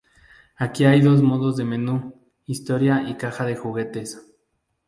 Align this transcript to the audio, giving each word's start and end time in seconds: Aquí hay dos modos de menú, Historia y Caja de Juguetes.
Aquí 0.55 0.85
hay 0.85 0.99
dos 0.99 1.21
modos 1.21 1.57
de 1.57 1.63
menú, 1.63 2.15
Historia 2.47 3.07
y 3.07 3.17
Caja 3.17 3.45
de 3.45 3.55
Juguetes. 3.55 4.33